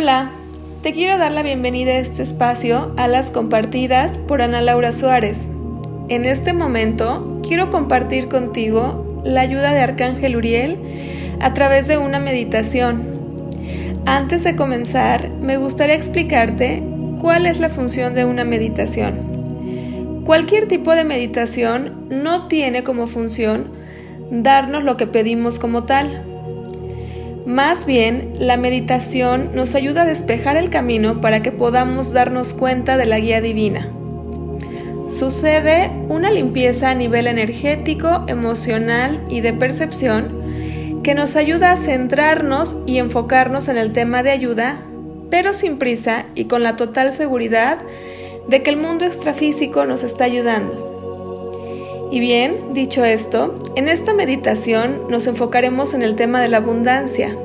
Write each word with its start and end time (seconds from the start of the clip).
Hola, 0.00 0.30
te 0.80 0.92
quiero 0.92 1.18
dar 1.18 1.32
la 1.32 1.42
bienvenida 1.42 1.90
a 1.90 1.98
este 1.98 2.22
espacio 2.22 2.94
a 2.96 3.08
las 3.08 3.32
compartidas 3.32 4.16
por 4.16 4.42
Ana 4.42 4.60
Laura 4.60 4.92
Suárez. 4.92 5.48
En 6.08 6.24
este 6.24 6.52
momento 6.52 7.40
quiero 7.42 7.70
compartir 7.70 8.28
contigo 8.28 9.20
la 9.24 9.40
ayuda 9.40 9.72
de 9.72 9.80
Arcángel 9.80 10.36
Uriel 10.36 10.78
a 11.40 11.52
través 11.52 11.88
de 11.88 11.98
una 11.98 12.20
meditación. 12.20 13.08
Antes 14.06 14.44
de 14.44 14.54
comenzar, 14.54 15.30
me 15.30 15.56
gustaría 15.56 15.96
explicarte 15.96 16.80
cuál 17.20 17.44
es 17.46 17.58
la 17.58 17.68
función 17.68 18.14
de 18.14 18.24
una 18.24 18.44
meditación. 18.44 20.22
Cualquier 20.24 20.68
tipo 20.68 20.94
de 20.94 21.02
meditación 21.02 22.06
no 22.08 22.46
tiene 22.46 22.84
como 22.84 23.08
función 23.08 23.72
darnos 24.30 24.84
lo 24.84 24.96
que 24.96 25.08
pedimos 25.08 25.58
como 25.58 25.86
tal. 25.86 26.37
Más 27.48 27.86
bien, 27.86 28.34
la 28.38 28.58
meditación 28.58 29.52
nos 29.54 29.74
ayuda 29.74 30.02
a 30.02 30.04
despejar 30.04 30.58
el 30.58 30.68
camino 30.68 31.22
para 31.22 31.40
que 31.40 31.50
podamos 31.50 32.12
darnos 32.12 32.52
cuenta 32.52 32.98
de 32.98 33.06
la 33.06 33.18
guía 33.20 33.40
divina. 33.40 33.88
Sucede 35.08 35.90
una 36.10 36.30
limpieza 36.30 36.90
a 36.90 36.94
nivel 36.94 37.26
energético, 37.26 38.26
emocional 38.26 39.24
y 39.30 39.40
de 39.40 39.54
percepción 39.54 41.00
que 41.02 41.14
nos 41.14 41.36
ayuda 41.36 41.72
a 41.72 41.78
centrarnos 41.78 42.76
y 42.84 42.98
enfocarnos 42.98 43.68
en 43.68 43.78
el 43.78 43.94
tema 43.94 44.22
de 44.22 44.30
ayuda, 44.30 44.82
pero 45.30 45.54
sin 45.54 45.78
prisa 45.78 46.26
y 46.34 46.44
con 46.44 46.62
la 46.62 46.76
total 46.76 47.14
seguridad 47.14 47.78
de 48.46 48.62
que 48.62 48.68
el 48.68 48.76
mundo 48.76 49.06
extrafísico 49.06 49.86
nos 49.86 50.02
está 50.02 50.24
ayudando. 50.24 50.87
Y 52.10 52.20
bien, 52.20 52.72
dicho 52.72 53.04
esto, 53.04 53.54
en 53.74 53.88
esta 53.88 54.14
meditación 54.14 55.02
nos 55.08 55.26
enfocaremos 55.26 55.94
en 55.94 56.02
el 56.02 56.14
tema 56.14 56.40
de 56.40 56.48
la 56.48 56.58
abundancia. 56.58 57.36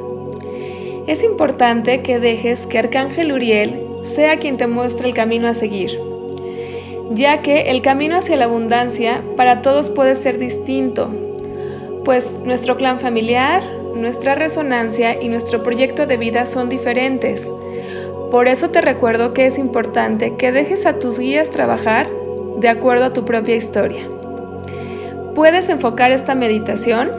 Es 1.07 1.23
importante 1.23 2.01
que 2.01 2.19
dejes 2.19 2.65
que 2.65 2.79
Arcángel 2.79 3.31
Uriel 3.31 3.87
sea 4.01 4.37
quien 4.37 4.57
te 4.57 4.67
muestre 4.67 5.07
el 5.07 5.13
camino 5.13 5.47
a 5.47 5.53
seguir, 5.53 5.99
ya 7.11 7.41
que 7.41 7.71
el 7.71 7.81
camino 7.81 8.17
hacia 8.17 8.37
la 8.37 8.45
abundancia 8.45 9.21
para 9.35 9.61
todos 9.61 9.89
puede 9.89 10.15
ser 10.15 10.37
distinto 10.37 11.09
pues 12.03 12.39
nuestro 12.43 12.77
clan 12.77 12.99
familiar, 12.99 13.63
nuestra 13.95 14.35
resonancia 14.35 15.21
y 15.21 15.29
nuestro 15.29 15.63
proyecto 15.63 16.05
de 16.05 16.17
vida 16.17 16.45
son 16.45 16.69
diferentes. 16.69 17.49
Por 18.31 18.47
eso 18.47 18.71
te 18.71 18.81
recuerdo 18.81 19.33
que 19.33 19.45
es 19.45 19.57
importante 19.57 20.35
que 20.35 20.51
dejes 20.51 20.85
a 20.85 20.99
tus 20.99 21.19
guías 21.19 21.49
trabajar 21.49 22.09
de 22.57 22.69
acuerdo 22.69 23.05
a 23.05 23.13
tu 23.13 23.25
propia 23.25 23.55
historia. 23.55 24.12
Puedes 25.35 25.69
enfocar 25.69 26.11
esta 26.11 26.35
meditación 26.35 27.09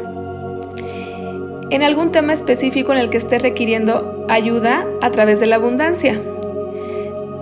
en 1.71 1.83
algún 1.83 2.13
tema 2.13 2.33
específico 2.33 2.93
en 2.93 2.99
el 2.99 3.11
que 3.11 3.17
estés 3.17 3.43
requiriendo 3.43 4.25
ayuda 4.29 4.87
a 5.03 5.11
través 5.11 5.41
de 5.41 5.47
la 5.47 5.57
abundancia. 5.57 6.21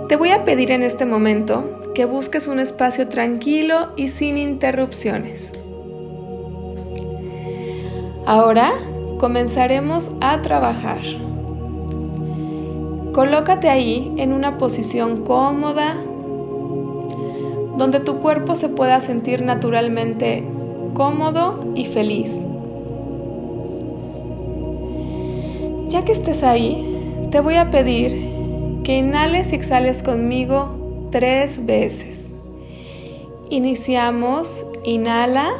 Te 0.07 0.15
voy 0.15 0.29
a 0.31 0.43
pedir 0.43 0.71
en 0.71 0.81
este 0.81 1.05
momento 1.05 1.79
que 1.93 2.05
busques 2.05 2.47
un 2.47 2.59
espacio 2.59 3.07
tranquilo 3.07 3.89
y 3.95 4.07
sin 4.07 4.37
interrupciones. 4.37 5.53
Ahora 8.25 8.73
comenzaremos 9.19 10.11
a 10.21 10.41
trabajar. 10.41 11.01
Colócate 13.13 13.69
ahí 13.69 14.11
en 14.17 14.33
una 14.33 14.57
posición 14.57 15.23
cómoda 15.23 15.97
donde 17.77 17.99
tu 17.99 18.19
cuerpo 18.19 18.55
se 18.55 18.69
pueda 18.69 18.99
sentir 18.99 19.43
naturalmente 19.43 20.43
cómodo 20.93 21.65
y 21.75 21.85
feliz. 21.85 22.43
Ya 25.89 26.05
que 26.05 26.11
estés 26.11 26.43
ahí, 26.43 27.27
te 27.31 27.39
voy 27.39 27.55
a 27.55 27.69
pedir 27.69 28.81
que 28.83 28.97
inhales 28.97 29.51
y 29.51 29.55
exhales 29.55 30.03
conmigo 30.03 31.07
tres 31.11 31.65
veces. 31.65 32.33
Iniciamos, 33.49 34.65
inhala. 34.83 35.51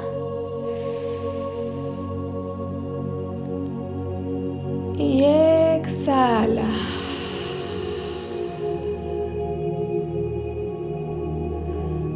y 4.97 5.23
exhala. 5.23 6.67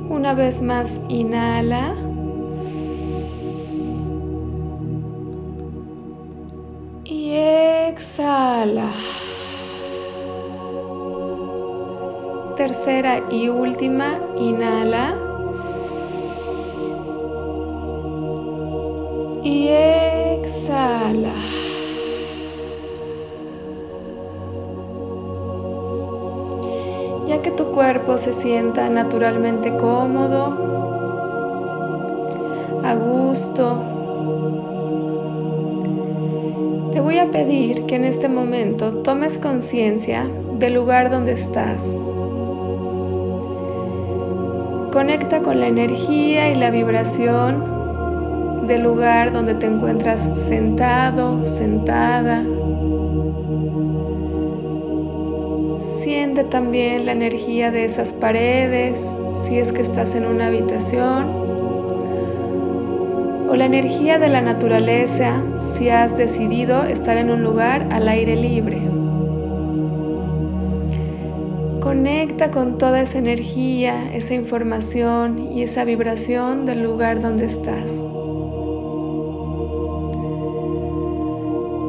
Una 0.09 0.33
vez 0.33 0.61
más, 0.61 0.99
inhala. 1.09 2.06
Tercera 12.55 13.23
y 13.29 13.49
última, 13.49 14.19
inhala. 14.35 15.15
Y 19.43 19.67
exhala. 19.67 21.33
ya 27.27 27.41
que 27.41 27.51
tu 27.51 27.71
cuerpo 27.71 28.17
se 28.17 28.33
sienta 28.33 28.89
naturalmente 28.89 29.75
cómodo, 29.75 30.57
a 32.83 32.95
gusto. 32.95 33.96
Te 36.97 37.01
voy 37.01 37.19
a 37.19 37.29
pedir 37.29 37.85
que 37.85 37.93
en 37.93 38.05
este 38.05 38.27
momento 38.27 38.91
tomes 39.03 39.37
conciencia 39.37 40.27
del 40.57 40.73
lugar 40.73 41.11
donde 41.11 41.33
estás. 41.33 41.83
Conecta 44.91 45.43
con 45.43 45.59
la 45.59 45.67
energía 45.67 46.49
y 46.49 46.55
la 46.55 46.71
vibración 46.71 48.65
del 48.65 48.81
lugar 48.81 49.31
donde 49.31 49.53
te 49.53 49.67
encuentras 49.67 50.39
sentado, 50.39 51.45
sentada. 51.45 52.43
Siente 55.83 56.45
también 56.45 57.05
la 57.05 57.11
energía 57.11 57.69
de 57.69 57.85
esas 57.85 58.11
paredes, 58.11 59.13
si 59.35 59.59
es 59.59 59.71
que 59.71 59.83
estás 59.83 60.15
en 60.15 60.25
una 60.25 60.47
habitación, 60.47 61.56
o 63.49 63.55
la 63.55 63.65
energía 63.65 64.19
de 64.19 64.29
la 64.29 64.41
naturaleza, 64.41 65.43
si 65.57 65.89
has 65.89 66.17
decidido 66.17 66.83
estar 66.83 67.17
en 67.17 67.29
un 67.29 67.43
lugar 67.43 67.87
al 67.91 68.07
aire 68.09 68.35
libre. 68.35 68.81
Conecta 71.81 72.51
con 72.51 72.77
toda 72.77 73.01
esa 73.01 73.19
energía, 73.19 74.13
esa 74.13 74.33
información 74.33 75.51
y 75.51 75.63
esa 75.63 75.85
vibración 75.85 76.65
del 76.65 76.83
lugar 76.83 77.21
donde 77.21 77.45
estás. 77.45 77.91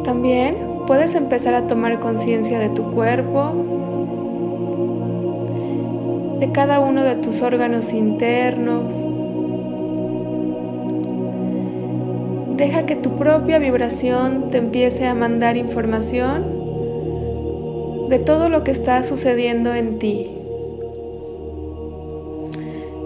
También 0.05 0.57
puedes 0.87 1.15
empezar 1.15 1.55
a 1.55 1.67
tomar 1.67 1.99
conciencia 1.99 2.59
de 2.59 2.69
tu 2.69 2.91
cuerpo, 2.93 3.53
de 6.39 6.53
cada 6.53 6.79
uno 6.79 7.03
de 7.03 7.17
tus 7.17 7.43
órganos 7.43 7.93
internos. 7.93 9.05
Deja 12.59 12.85
que 12.87 12.97
tu 12.97 13.17
propia 13.17 13.61
vibración 13.61 14.51
te 14.51 14.59
empiece 14.59 15.07
a 15.07 15.15
mandar 15.15 15.57
información 15.57 16.59
de 18.09 18.19
todo 18.19 18.49
lo 18.49 18.65
que 18.65 18.73
está 18.73 19.05
sucediendo 19.05 19.73
en 19.75 20.01
ti. 20.01 20.29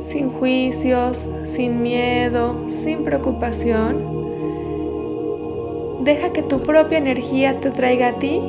Sin 0.00 0.30
juicios, 0.30 1.28
sin 1.44 1.82
miedo, 1.82 2.64
sin 2.68 3.04
preocupación. 3.04 4.10
Deja 6.02 6.32
que 6.32 6.42
tu 6.42 6.62
propia 6.62 6.96
energía 6.96 7.60
te 7.60 7.70
traiga 7.70 8.08
a 8.08 8.18
ti 8.18 8.40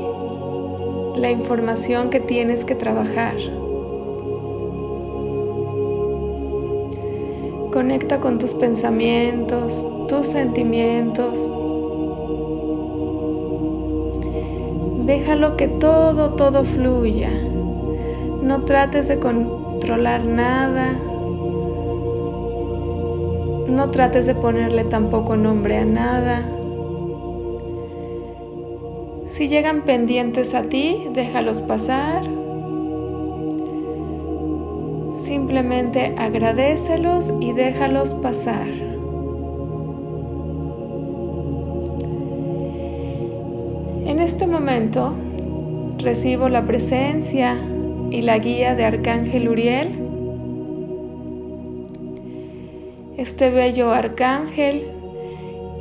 la 1.18 1.32
información 1.32 2.12
que 2.12 2.22
tienes 2.22 2.64
que 2.64 2.76
trabajar. 2.76 3.36
Conecta 7.74 8.20
con 8.20 8.38
tus 8.38 8.54
pensamientos, 8.54 9.84
tus 10.08 10.28
sentimientos. 10.28 11.50
Déjalo 15.08 15.58
que 15.58 15.68
todo, 15.68 16.36
todo 16.36 16.66
fluya. 16.66 17.32
No 18.44 18.64
trates 18.64 19.08
de 19.08 19.18
controlar 19.18 20.24
nada. 20.24 20.92
No 23.68 23.90
trates 23.90 24.28
de 24.28 24.36
ponerle 24.36 24.84
tampoco 24.84 25.36
nombre 25.36 25.80
a 25.80 25.86
nada. 25.86 26.48
Si 29.26 29.48
llegan 29.48 29.82
pendientes 29.82 30.54
a 30.54 30.62
ti, 30.62 31.08
déjalos 31.12 31.60
pasar. 31.62 32.43
Simplemente 35.24 36.14
agradecelos 36.18 37.34
y 37.40 37.54
déjalos 37.54 38.14
pasar. 38.14 38.68
En 44.06 44.20
este 44.20 44.48
momento, 44.48 45.14
recibo 45.98 46.50
la 46.50 46.66
presencia 46.66 47.56
y 48.12 48.22
la 48.22 48.38
guía 48.38 48.76
de 48.76 48.84
Arcángel 48.84 49.48
Uriel, 49.48 49.98
este 53.16 53.50
bello 53.50 53.92
arcángel 53.92 54.92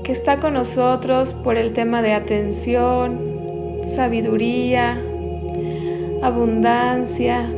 que 0.04 0.12
está 0.12 0.38
con 0.38 0.54
nosotros 0.54 1.34
por 1.34 1.56
el 1.56 1.72
tema 1.72 2.00
de 2.00 2.12
atención, 2.12 3.80
sabiduría, 3.82 5.02
abundancia. 6.22 7.48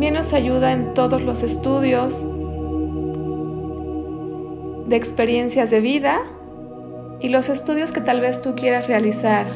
También 0.00 0.14
nos 0.14 0.32
ayuda 0.32 0.72
en 0.72 0.94
todos 0.94 1.20
los 1.20 1.42
estudios 1.42 2.26
de 4.88 4.96
experiencias 4.96 5.68
de 5.68 5.80
vida 5.80 6.22
y 7.20 7.28
los 7.28 7.50
estudios 7.50 7.92
que 7.92 8.00
tal 8.00 8.22
vez 8.22 8.40
tú 8.40 8.54
quieras 8.54 8.86
realizar 8.86 9.46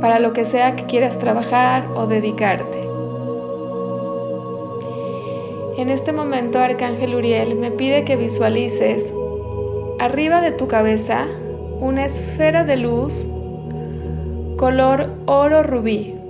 para 0.00 0.18
lo 0.18 0.32
que 0.32 0.44
sea 0.44 0.74
que 0.74 0.86
quieras 0.86 1.20
trabajar 1.20 1.86
o 1.94 2.08
dedicarte. 2.08 2.80
En 5.78 5.90
este 5.90 6.10
momento 6.10 6.58
Arcángel 6.58 7.14
Uriel 7.14 7.54
me 7.54 7.70
pide 7.70 8.04
que 8.04 8.16
visualices 8.16 9.14
arriba 10.00 10.40
de 10.40 10.50
tu 10.50 10.66
cabeza 10.66 11.28
una 11.78 12.06
esfera 12.06 12.64
de 12.64 12.76
luz 12.76 13.28
color 14.56 15.10
oro 15.26 15.62
rubí. 15.62 16.21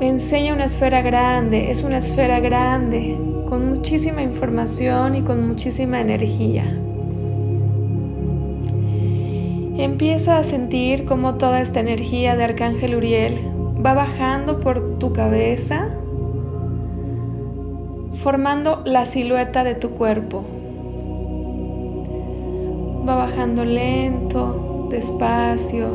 Me 0.00 0.08
enseña 0.08 0.54
una 0.54 0.64
esfera 0.64 1.02
grande, 1.02 1.70
es 1.70 1.82
una 1.82 1.98
esfera 1.98 2.40
grande, 2.40 3.18
con 3.46 3.68
muchísima 3.68 4.22
información 4.22 5.14
y 5.14 5.20
con 5.20 5.46
muchísima 5.46 6.00
energía. 6.00 6.64
Empieza 9.76 10.38
a 10.38 10.44
sentir 10.44 11.04
cómo 11.04 11.34
toda 11.34 11.60
esta 11.60 11.80
energía 11.80 12.34
de 12.34 12.44
Arcángel 12.44 12.96
Uriel 12.96 13.34
va 13.84 13.92
bajando 13.92 14.58
por 14.58 14.98
tu 14.98 15.12
cabeza, 15.12 15.90
formando 18.14 18.80
la 18.86 19.04
silueta 19.04 19.64
de 19.64 19.74
tu 19.74 19.90
cuerpo. 19.90 20.44
Va 23.06 23.16
bajando 23.16 23.66
lento, 23.66 24.88
despacio, 24.90 25.88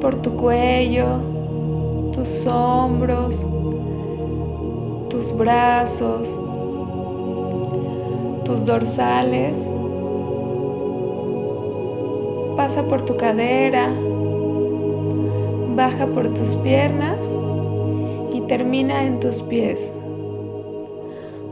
por 0.00 0.22
tu 0.22 0.36
cuello, 0.36 1.37
tus 2.18 2.46
hombros, 2.46 3.46
tus 5.08 5.36
brazos, 5.36 6.36
tus 8.44 8.66
dorsales 8.66 9.56
pasa 12.56 12.88
por 12.88 13.02
tu 13.02 13.16
cadera, 13.16 13.88
baja 15.76 16.08
por 16.08 16.34
tus 16.34 16.56
piernas 16.56 17.30
y 18.32 18.40
termina 18.40 19.04
en 19.04 19.20
tus 19.20 19.42
pies, 19.42 19.94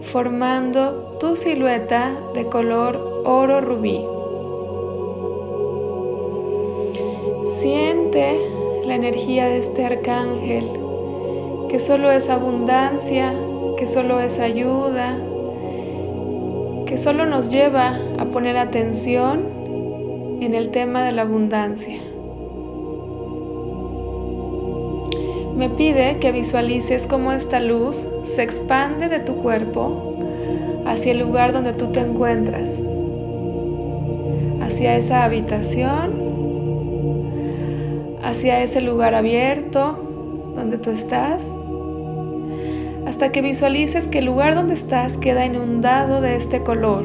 formando 0.01 1.17
tu 1.21 1.37
silueta 1.37 2.11
de 2.35 2.47
color 2.47 3.23
oro 3.25 3.61
rubí. 3.61 4.05
Siente 7.45 8.66
la 8.87 8.95
energía 8.95 9.47
de 9.47 9.59
este 9.59 9.85
arcángel, 9.85 10.71
que 11.69 11.81
solo 11.81 12.11
es 12.11 12.31
abundancia, 12.31 13.35
que 13.77 13.87
solo 13.87 14.21
es 14.21 14.39
ayuda, 14.39 15.19
que 16.87 16.97
solo 16.97 17.27
nos 17.27 17.51
lleva 17.51 17.99
a 18.19 18.27
poner 18.27 18.57
atención 18.57 20.39
en 20.41 20.55
el 20.55 20.71
tema 20.71 21.05
de 21.05 21.13
la 21.13 21.23
abundancia. 21.23 21.99
Me 25.57 25.71
pide 25.71 26.19
que 26.19 26.33
visualices 26.33 27.07
cómo 27.07 27.33
esta 27.33 27.61
luz 27.61 28.07
se 28.23 28.43
expande 28.43 29.09
de 29.09 29.21
tu 29.21 29.37
cuerpo 29.37 30.17
hacia 30.87 31.13
el 31.13 31.19
lugar 31.19 31.53
donde 31.53 31.73
tú 31.73 31.89
te 31.89 32.01
encuentras, 32.01 32.83
hacia 34.61 34.97
esa 34.97 35.25
habitación, 35.25 36.16
hacia 38.27 38.63
ese 38.63 38.81
lugar 38.81 39.15
abierto 39.15 40.53
donde 40.55 40.79
tú 40.79 40.91
estás, 40.91 41.45
hasta 43.07 43.31
que 43.31 43.41
visualices 43.41 44.09
que 44.09 44.19
el 44.19 44.25
lugar 44.25 44.57
donde 44.57 44.75
estás 44.75 45.17
queda 45.17 45.47
inundado 45.47 46.21
de 46.21 46.35
este 46.35 46.63
color 46.63 47.05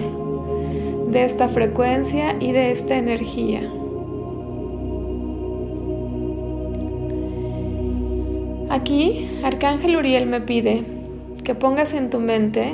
de 1.12 1.26
esta 1.26 1.50
frecuencia 1.50 2.38
y 2.40 2.54
de 2.54 2.72
esta 2.72 2.98
energía. 2.98 3.62
Aquí, 8.70 9.30
Arcángel 9.44 9.98
Uriel 9.98 10.26
me 10.26 10.40
pide 10.40 10.84
que 11.44 11.54
pongas 11.54 11.94
en 11.94 12.10
tu 12.10 12.20
mente 12.20 12.74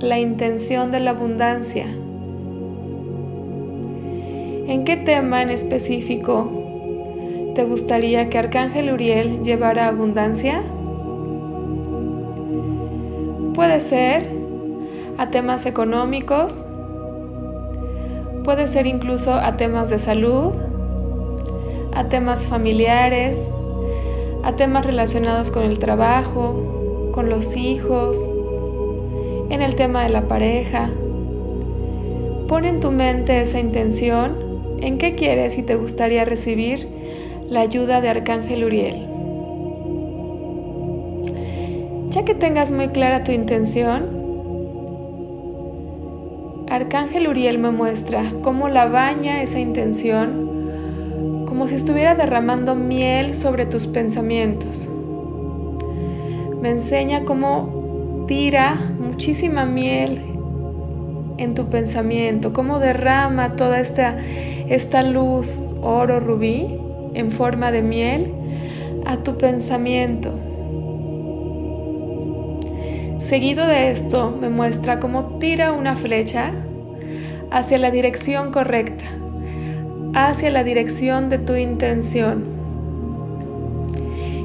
la 0.00 0.18
intención 0.18 0.90
de 0.90 1.00
la 1.00 1.10
abundancia. 1.10 1.86
¿En 4.66 4.82
qué 4.84 4.96
tema 4.96 5.40
en 5.42 5.50
específico 5.50 6.57
te 7.58 7.64
gustaría 7.64 8.30
que 8.30 8.38
Arcángel 8.38 8.92
Uriel 8.92 9.42
llevara 9.42 9.88
abundancia? 9.88 10.62
Puede 13.52 13.80
ser 13.80 14.30
a 15.18 15.30
temas 15.30 15.66
económicos, 15.66 16.64
puede 18.44 18.68
ser 18.68 18.86
incluso 18.86 19.34
a 19.34 19.56
temas 19.56 19.90
de 19.90 19.98
salud, 19.98 20.54
a 21.96 22.08
temas 22.08 22.46
familiares, 22.46 23.50
a 24.44 24.54
temas 24.54 24.86
relacionados 24.86 25.50
con 25.50 25.64
el 25.64 25.80
trabajo, 25.80 27.10
con 27.10 27.28
los 27.28 27.56
hijos, 27.56 28.30
en 29.50 29.62
el 29.62 29.74
tema 29.74 30.04
de 30.04 30.10
la 30.10 30.28
pareja. 30.28 30.90
Pon 32.46 32.64
en 32.64 32.78
tu 32.78 32.92
mente 32.92 33.40
esa 33.40 33.58
intención 33.58 34.78
en 34.80 34.96
qué 34.96 35.16
quieres 35.16 35.58
y 35.58 35.64
te 35.64 35.74
gustaría 35.74 36.24
recibir 36.24 36.97
la 37.48 37.60
ayuda 37.60 38.02
de 38.02 38.08
Arcángel 38.10 38.64
Uriel. 38.64 39.08
Ya 42.10 42.24
que 42.24 42.34
tengas 42.34 42.70
muy 42.70 42.88
clara 42.88 43.24
tu 43.24 43.32
intención, 43.32 44.18
Arcángel 46.68 47.26
Uriel 47.26 47.58
me 47.58 47.70
muestra 47.70 48.22
cómo 48.42 48.68
la 48.68 48.86
baña 48.88 49.42
esa 49.42 49.60
intención 49.60 50.46
como 51.46 51.66
si 51.68 51.74
estuviera 51.74 52.14
derramando 52.14 52.74
miel 52.74 53.34
sobre 53.34 53.64
tus 53.64 53.86
pensamientos. 53.86 54.90
Me 56.60 56.70
enseña 56.70 57.24
cómo 57.24 58.24
tira 58.26 58.74
muchísima 58.98 59.64
miel 59.64 60.20
en 61.38 61.54
tu 61.54 61.70
pensamiento, 61.70 62.52
cómo 62.52 62.78
derrama 62.78 63.56
toda 63.56 63.80
esta, 63.80 64.18
esta 64.68 65.02
luz 65.02 65.58
oro 65.80 66.20
rubí 66.20 66.77
en 67.18 67.30
forma 67.30 67.70
de 67.72 67.82
miel 67.82 68.32
a 69.04 69.18
tu 69.18 69.36
pensamiento. 69.36 70.32
Seguido 73.18 73.66
de 73.66 73.90
esto 73.90 74.36
me 74.40 74.48
muestra 74.48 75.00
cómo 75.00 75.38
tira 75.38 75.72
una 75.72 75.96
flecha 75.96 76.52
hacia 77.50 77.78
la 77.78 77.90
dirección 77.90 78.52
correcta, 78.52 79.04
hacia 80.14 80.50
la 80.50 80.62
dirección 80.62 81.28
de 81.28 81.38
tu 81.38 81.56
intención. 81.56 82.44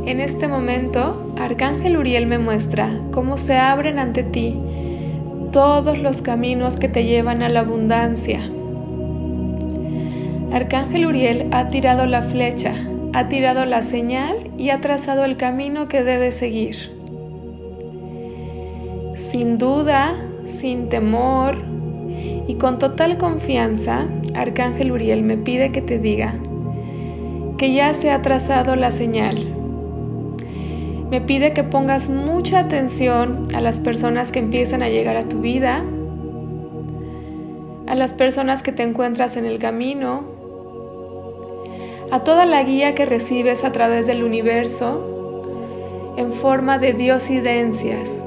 En 0.05 0.19
este 0.19 0.47
momento, 0.47 1.31
Arcángel 1.37 1.95
Uriel 1.95 2.25
me 2.25 2.39
muestra 2.39 2.89
cómo 3.11 3.37
se 3.37 3.57
abren 3.57 3.99
ante 3.99 4.23
ti 4.23 4.59
todos 5.51 5.99
los 5.99 6.21
caminos 6.21 6.77
que 6.77 6.89
te 6.89 7.05
llevan 7.05 7.43
a 7.43 7.49
la 7.49 7.61
abundancia. 7.61 8.41
Arcángel 10.53 11.05
Uriel 11.05 11.47
ha 11.51 11.67
tirado 11.67 12.05
la 12.05 12.21
flecha, 12.21 12.73
ha 13.11 13.27
tirado 13.27 13.65
la 13.65 13.81
señal 13.81 14.51
y 14.57 14.69
ha 14.69 14.79
trazado 14.79 15.25
el 15.25 15.35
camino 15.35 15.87
que 15.87 16.03
debes 16.03 16.35
seguir 16.35 17.03
sin 19.15 19.57
duda, 19.57 20.15
sin 20.45 20.89
temor 20.89 21.57
y 22.47 22.55
con 22.55 22.79
total 22.79 23.17
confianza, 23.17 24.07
Arcángel 24.35 24.91
Uriel 24.91 25.23
me 25.23 25.37
pide 25.37 25.71
que 25.71 25.81
te 25.81 25.99
diga 25.99 26.33
que 27.57 27.73
ya 27.73 27.93
se 27.93 28.11
ha 28.11 28.21
trazado 28.21 28.75
la 28.75 28.91
señal. 28.91 29.37
Me 31.09 31.21
pide 31.21 31.53
que 31.53 31.63
pongas 31.63 32.09
mucha 32.09 32.59
atención 32.59 33.43
a 33.53 33.61
las 33.61 33.79
personas 33.79 34.31
que 34.31 34.39
empiezan 34.39 34.81
a 34.81 34.89
llegar 34.89 35.15
a 35.15 35.29
tu 35.29 35.39
vida, 35.41 35.85
a 37.87 37.95
las 37.95 38.13
personas 38.13 38.63
que 38.63 38.71
te 38.71 38.81
encuentras 38.81 39.37
en 39.37 39.45
el 39.45 39.59
camino, 39.59 40.32
a 42.13 42.19
toda 42.19 42.45
la 42.45 42.61
guía 42.61 42.93
que 42.93 43.05
recibes 43.05 43.63
a 43.63 43.71
través 43.71 44.05
del 44.05 44.23
universo 44.23 46.13
en 46.15 46.31
forma 46.31 46.77
de 46.77 46.93
diosidencias. 46.93 48.23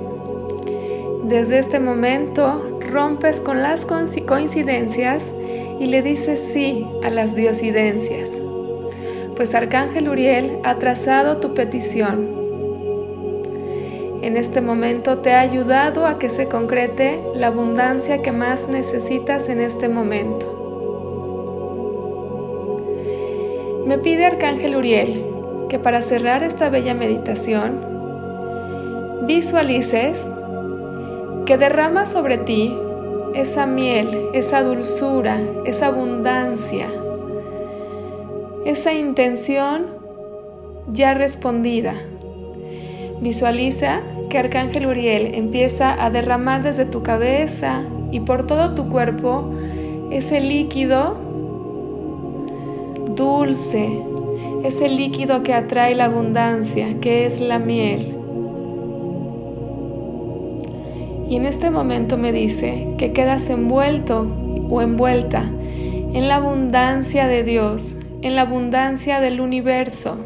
Desde 1.22 1.60
este 1.60 1.78
momento 1.78 2.80
rompes 2.80 3.40
con 3.40 3.62
las 3.62 3.86
coincidencias 3.86 5.32
y 5.78 5.86
le 5.86 6.02
dices 6.02 6.40
sí 6.40 6.84
a 7.04 7.10
las 7.10 7.36
diosidencias. 7.36 8.42
pues 9.36 9.54
Arcángel 9.54 10.08
Uriel 10.08 10.58
ha 10.64 10.78
trazado 10.78 11.36
tu 11.36 11.54
petición. 11.54 12.28
En 14.20 14.36
este 14.36 14.62
momento 14.62 15.18
te 15.18 15.32
ha 15.32 15.40
ayudado 15.40 16.06
a 16.06 16.18
que 16.18 16.28
se 16.28 16.48
concrete 16.48 17.22
la 17.36 17.46
abundancia 17.48 18.20
que 18.20 18.32
más 18.32 18.66
necesitas 18.66 19.48
en 19.48 19.60
este 19.60 19.88
momento. 19.88 20.65
Me 23.86 23.98
pide 23.98 24.26
Arcángel 24.26 24.74
Uriel 24.74 25.24
que 25.68 25.78
para 25.78 26.02
cerrar 26.02 26.42
esta 26.42 26.70
bella 26.70 26.92
meditación 26.92 27.86
visualices 29.28 30.28
que 31.46 31.56
derrama 31.56 32.06
sobre 32.06 32.36
ti 32.36 32.76
esa 33.36 33.64
miel, 33.64 34.08
esa 34.32 34.64
dulzura, 34.64 35.38
esa 35.66 35.86
abundancia, 35.86 36.88
esa 38.64 38.92
intención 38.92 39.86
ya 40.92 41.14
respondida. 41.14 41.94
Visualiza 43.20 44.00
que 44.28 44.38
Arcángel 44.38 44.86
Uriel 44.86 45.32
empieza 45.36 46.04
a 46.04 46.10
derramar 46.10 46.60
desde 46.60 46.86
tu 46.86 47.04
cabeza 47.04 47.84
y 48.10 48.18
por 48.18 48.48
todo 48.48 48.74
tu 48.74 48.88
cuerpo 48.88 49.48
ese 50.10 50.40
líquido 50.40 51.25
dulce, 53.16 53.88
ese 54.62 54.88
líquido 54.88 55.42
que 55.42 55.54
atrae 55.54 55.94
la 55.94 56.04
abundancia, 56.04 57.00
que 57.00 57.26
es 57.26 57.40
la 57.40 57.58
miel. 57.58 58.14
Y 61.28 61.34
en 61.34 61.46
este 61.46 61.70
momento 61.70 62.16
me 62.16 62.30
dice 62.30 62.94
que 62.98 63.12
quedas 63.12 63.50
envuelto 63.50 64.26
o 64.70 64.80
envuelta 64.80 65.50
en 66.12 66.28
la 66.28 66.36
abundancia 66.36 67.26
de 67.26 67.42
Dios, 67.42 67.94
en 68.22 68.36
la 68.36 68.42
abundancia 68.42 69.20
del 69.20 69.40
universo. 69.40 70.16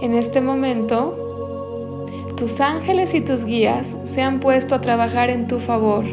En 0.00 0.14
este 0.14 0.40
momento, 0.40 2.06
tus 2.36 2.60
ángeles 2.60 3.14
y 3.14 3.20
tus 3.20 3.44
guías 3.44 3.96
se 4.04 4.22
han 4.22 4.40
puesto 4.40 4.74
a 4.74 4.80
trabajar 4.80 5.28
en 5.28 5.46
tu 5.46 5.58
favor, 5.58 6.04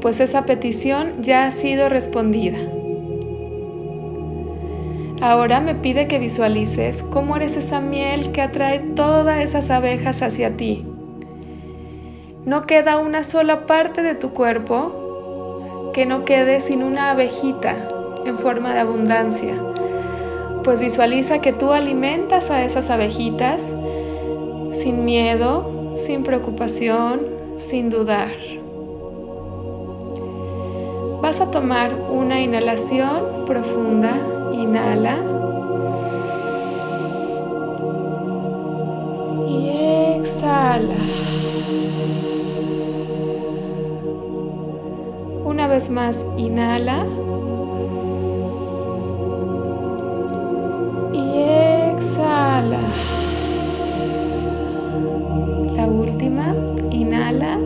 pues 0.00 0.20
esa 0.20 0.46
petición 0.46 1.20
ya 1.20 1.46
ha 1.46 1.50
sido 1.50 1.88
respondida. 1.88 2.58
Ahora 5.20 5.60
me 5.60 5.74
pide 5.74 6.08
que 6.08 6.18
visualices 6.18 7.02
cómo 7.02 7.36
eres 7.36 7.56
esa 7.56 7.80
miel 7.80 8.32
que 8.32 8.40
atrae 8.40 8.78
todas 8.78 9.40
esas 9.40 9.70
abejas 9.70 10.22
hacia 10.22 10.56
ti. 10.56 10.86
No 12.46 12.66
queda 12.66 12.96
una 12.96 13.22
sola 13.22 13.66
parte 13.66 14.02
de 14.02 14.14
tu 14.14 14.30
cuerpo 14.32 15.90
que 15.92 16.06
no 16.06 16.24
quede 16.24 16.62
sin 16.62 16.82
una 16.82 17.10
abejita 17.10 17.76
en 18.24 18.38
forma 18.38 18.72
de 18.72 18.80
abundancia. 18.80 19.54
Pues 20.64 20.80
visualiza 20.80 21.42
que 21.42 21.52
tú 21.52 21.72
alimentas 21.72 22.50
a 22.50 22.64
esas 22.64 22.88
abejitas 22.88 23.74
sin 24.72 25.04
miedo, 25.04 25.92
sin 25.96 26.22
preocupación, 26.22 27.26
sin 27.56 27.90
dudar. 27.90 28.30
Vas 31.20 31.42
a 31.42 31.50
tomar 31.50 31.94
una 32.10 32.40
inhalación 32.40 33.44
profunda. 33.44 34.39
Inhala. 34.52 35.16
Y 39.48 39.68
exhala. 40.16 40.94
Una 45.44 45.66
vez 45.66 45.90
más, 45.90 46.24
inhala. 46.36 47.06
La 55.74 55.86
última, 55.86 56.54
inhala. 56.90 57.58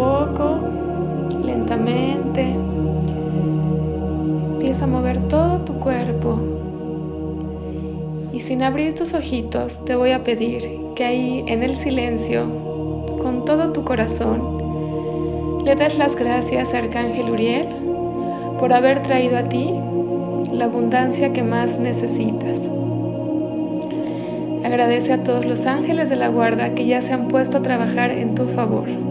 Poco 0.00 0.60
lentamente. 1.44 2.54
Empieza 4.54 4.84
a 4.84 4.88
mover 4.88 5.28
todo 5.28 5.58
tu 5.58 5.74
cuerpo. 5.74 6.38
Y 8.32 8.40
sin 8.40 8.62
abrir 8.62 8.94
tus 8.94 9.12
ojitos, 9.12 9.84
te 9.84 9.96
voy 9.96 10.12
a 10.12 10.22
pedir 10.22 10.62
que 10.94 11.04
ahí 11.04 11.44
en 11.46 11.62
el 11.62 11.76
silencio, 11.76 12.46
con 13.20 13.44
todo 13.44 13.72
tu 13.72 13.84
corazón, 13.84 15.60
le 15.66 15.74
des 15.74 15.98
las 15.98 16.16
gracias 16.16 16.72
a 16.72 16.78
Arcángel 16.78 17.28
Uriel 17.30 17.68
por 18.58 18.72
haber 18.72 19.02
traído 19.02 19.36
a 19.36 19.50
ti 19.50 19.68
la 20.50 20.64
abundancia 20.64 21.34
que 21.34 21.42
más 21.42 21.78
necesitas. 21.78 22.70
Agradece 24.64 25.12
a 25.12 25.22
todos 25.22 25.44
los 25.44 25.66
ángeles 25.66 26.08
de 26.08 26.16
la 26.16 26.28
guarda 26.28 26.74
que 26.74 26.86
ya 26.86 27.02
se 27.02 27.12
han 27.12 27.28
puesto 27.28 27.58
a 27.58 27.62
trabajar 27.62 28.10
en 28.10 28.34
tu 28.34 28.46
favor. 28.46 29.09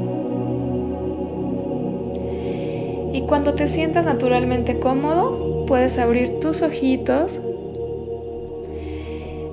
Y 3.20 3.24
cuando 3.24 3.54
te 3.54 3.68
sientas 3.68 4.06
naturalmente 4.06 4.80
cómodo, 4.80 5.66
puedes 5.66 5.98
abrir 5.98 6.40
tus 6.40 6.62
ojitos, 6.62 7.42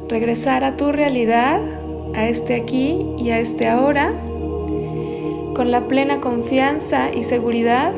regresar 0.08 0.62
a 0.62 0.76
tu 0.76 0.92
realidad 0.92 1.60
a 2.14 2.28
este 2.28 2.54
aquí 2.54 3.04
y 3.18 3.30
a 3.30 3.40
este 3.40 3.66
ahora 3.66 4.14
con 5.56 5.72
la 5.72 5.88
plena 5.88 6.20
confianza 6.20 7.12
y 7.12 7.24
seguridad 7.24 7.92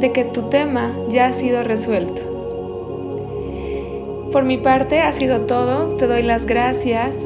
de 0.00 0.12
que 0.12 0.24
tu 0.24 0.50
tema 0.50 0.94
ya 1.08 1.28
ha 1.28 1.32
sido 1.32 1.62
resuelto. 1.62 2.20
Por 4.32 4.44
mi 4.44 4.58
parte 4.58 5.00
ha 5.00 5.14
sido 5.14 5.46
todo, 5.46 5.96
te 5.96 6.06
doy 6.06 6.20
las 6.22 6.44
gracias 6.44 7.20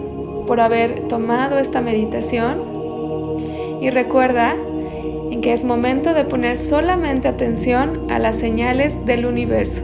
por 0.46 0.60
haber 0.60 1.08
tomado 1.08 1.58
esta 1.58 1.80
meditación 1.80 2.62
y 3.80 3.90
recuerda 3.90 4.54
que 5.40 5.52
es 5.52 5.64
momento 5.64 6.14
de 6.14 6.24
poner 6.24 6.58
solamente 6.58 7.28
atención 7.28 8.10
a 8.10 8.18
las 8.18 8.36
señales 8.36 9.04
del 9.04 9.26
universo. 9.26 9.82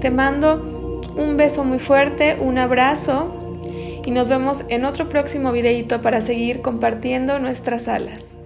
Te 0.00 0.10
mando 0.10 1.00
un 1.16 1.36
beso 1.36 1.64
muy 1.64 1.78
fuerte, 1.78 2.36
un 2.40 2.58
abrazo 2.58 3.52
y 4.04 4.10
nos 4.10 4.28
vemos 4.28 4.64
en 4.68 4.84
otro 4.84 5.08
próximo 5.08 5.52
videito 5.52 6.00
para 6.00 6.20
seguir 6.20 6.62
compartiendo 6.62 7.38
nuestras 7.38 7.88
alas. 7.88 8.36